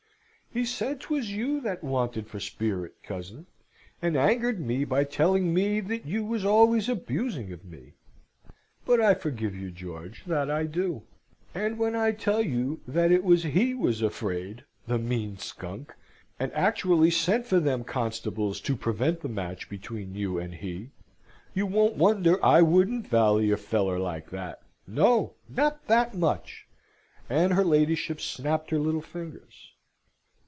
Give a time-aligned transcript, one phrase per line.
[0.53, 3.45] He said 'twas you that wanted for spirit, cousin,
[4.01, 7.93] and angered me by telling me that you was always abusing of me.
[8.85, 11.03] But I forgive you, George, that I do!
[11.55, 15.93] And when I tell you that it was he was afraid the mean skunk!
[16.37, 20.89] and actually sent for them constables to prevent the match between you and he,
[21.53, 26.67] you won't wonder I wouldn't vally a feller like that no, not that much!"
[27.29, 29.69] and her ladyship snapped her little fingers.